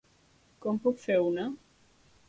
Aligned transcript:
Com 0.63 0.81
puc 0.87 1.05
fer 1.05 1.21
una?? 1.29 1.49